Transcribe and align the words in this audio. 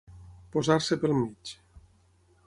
Posar-se 0.55 0.97
pel 1.03 1.13
mig. 1.17 1.53